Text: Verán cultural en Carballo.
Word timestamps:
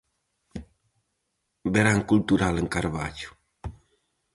Verán 1.73 1.99
cultural 2.11 2.53
en 2.61 2.67
Carballo. 2.75 3.29